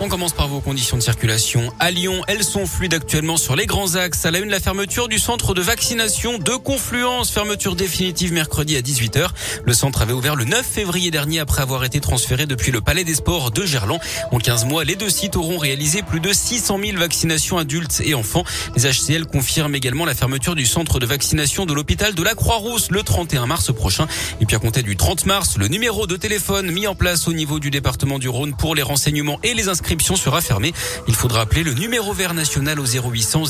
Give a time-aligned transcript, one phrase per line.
[0.00, 1.72] On commence par vos conditions de circulation.
[1.80, 4.24] À Lyon, elles sont fluides actuellement sur les grands axes.
[4.26, 7.32] À la une, la fermeture du centre de vaccination de Confluence.
[7.32, 9.30] Fermeture définitive mercredi à 18h.
[9.64, 13.02] Le centre avait ouvert le 9 février dernier après avoir été transféré depuis le Palais
[13.02, 13.98] des Sports de Gerland.
[14.30, 18.14] En 15 mois, les deux sites auront réalisé plus de 600 000 vaccinations adultes et
[18.14, 18.44] enfants.
[18.76, 22.92] Les HCL confirment également la fermeture du centre de vaccination de l'hôpital de la Croix-Rousse
[22.92, 24.06] le 31 mars prochain.
[24.40, 27.32] Et puis à compter du 30 mars, le numéro de téléphone mis en place au
[27.32, 30.72] niveau du département du Rhône pour les renseignements et les inscriptions sera fermée.
[31.06, 33.44] Il faudra appeler le numéro vert national au 0800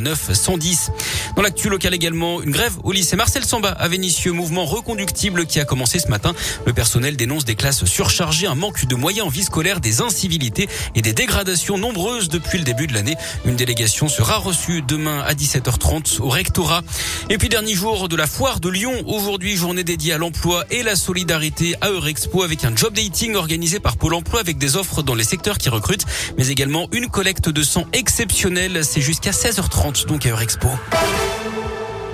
[0.00, 0.90] 009 110.
[1.36, 5.60] Dans l'actu local également, une grève au lycée Marcel Samba à Vénissieux, mouvement reconductible qui
[5.60, 6.34] a commencé ce matin.
[6.66, 10.68] Le personnel dénonce des classes surchargées, un manque de moyens en vie scolaire, des incivilités
[10.96, 13.16] et des dégradations nombreuses depuis le début de l'année.
[13.44, 16.82] Une délégation sera reçue demain à 17h30 au rectorat.
[17.30, 20.82] Et puis dernier jour de la foire de Lyon, aujourd'hui journée dédiée à l'emploi et
[20.82, 25.02] la solidarité à Eurexpo avec un job dating organisé par Pôle emploi avec des offres
[25.02, 25.68] dans les secteurs qui
[26.38, 28.84] mais également une collecte de sang exceptionnelle.
[28.84, 30.68] C'est jusqu'à 16h30 donc à Eurexpo.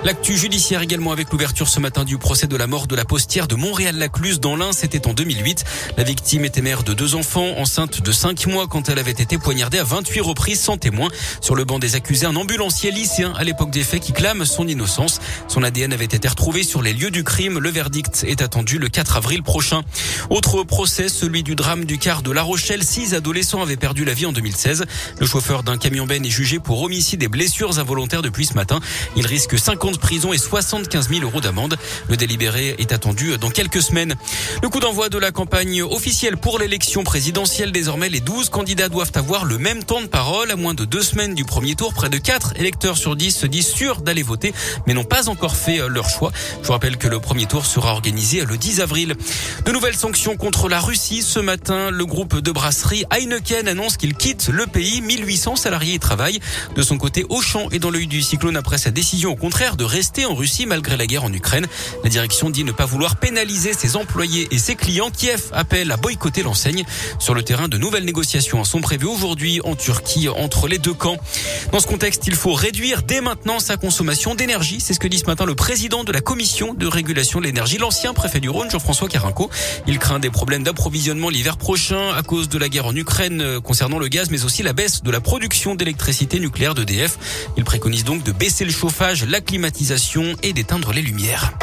[0.05, 3.47] L'actu judiciaire également avec l'ouverture ce matin du procès de la mort de la postière
[3.47, 4.73] de Montréal-Lacluse dans l'Ain.
[4.73, 5.63] C'était en 2008.
[5.95, 9.37] La victime était mère de deux enfants, enceinte de cinq mois quand elle avait été
[9.37, 11.07] poignardée à 28 reprises sans témoin.
[11.39, 14.67] Sur le banc des accusés, un ambulancier lycéen à l'époque des faits qui clame son
[14.67, 15.21] innocence.
[15.47, 17.59] Son ADN avait été retrouvé sur les lieux du crime.
[17.59, 19.83] Le verdict est attendu le 4 avril prochain.
[20.29, 22.83] Autre procès, celui du drame du quart de La Rochelle.
[22.83, 24.83] Six adolescents avaient perdu la vie en 2016.
[25.21, 28.81] Le chauffeur d'un camion Ben est jugé pour homicide et blessures involontaires depuis ce matin.
[29.15, 31.77] Il risque 50 de prison et 75 000 euros d'amende.
[32.09, 34.15] Le délibéré est attendu dans quelques semaines.
[34.61, 37.71] Le coup d'envoi de la campagne officielle pour l'élection présidentielle.
[37.71, 40.51] Désormais, les 12 candidats doivent avoir le même temps de parole.
[40.51, 43.47] À moins de deux semaines du premier tour, près de 4 électeurs sur 10 se
[43.47, 44.53] disent sûrs d'aller voter,
[44.85, 46.31] mais n'ont pas encore fait euh, leur choix.
[46.61, 49.15] Je vous rappelle que le premier tour sera organisé le 10 avril.
[49.65, 51.21] De nouvelles sanctions contre la Russie.
[51.21, 55.01] Ce matin, le groupe de brasserie Heineken annonce qu'il quitte le pays.
[55.01, 56.39] 1800 salariés y travaillent.
[56.75, 59.82] De son côté, Auchan est dans l'œil du cyclone après sa décision au contraire de
[59.83, 61.67] de rester en Russie malgré la guerre en Ukraine.
[62.05, 65.11] La direction dit ne pas vouloir pénaliser ses employés et ses clients.
[65.11, 66.85] Kiev appelle à boycotter l'enseigne.
[67.19, 71.17] Sur le terrain, de nouvelles négociations sont prévues aujourd'hui en Turquie entre les deux camps.
[71.73, 74.79] Dans ce contexte, il faut réduire dès maintenant sa consommation d'énergie.
[74.79, 77.77] C'est ce que dit ce matin le président de la commission de régulation de l'énergie,
[77.77, 79.49] l'ancien préfet du Rhône, Jean-François Carinco.
[79.85, 83.59] Il craint des problèmes d'approvisionnement l'hiver prochain à cause de la guerre en Ukraine euh,
[83.59, 87.17] concernant le gaz, mais aussi la baisse de la production d'électricité nucléaire d'EDF.
[87.57, 89.72] Il préconise donc de baisser le chauffage, la climatisation
[90.43, 91.53] et d'éteindre les lumières.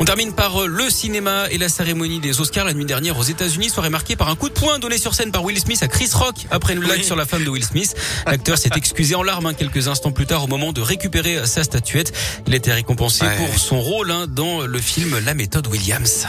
[0.00, 3.24] On termine par euh, le cinéma et la cérémonie des Oscars la nuit dernière aux
[3.24, 5.88] États-Unis, soirée marquée par un coup de poing donné sur scène par Will Smith à
[5.88, 7.96] Chris Rock après une blague sur la femme de Will Smith.
[8.26, 11.64] L'acteur s'est excusé en larmes hein, quelques instants plus tard au moment de récupérer sa
[11.64, 12.12] statuette.
[12.46, 16.28] Il a été récompensé pour son rôle hein, dans le film La méthode Williams.